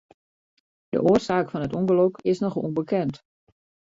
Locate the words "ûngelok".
1.79-2.15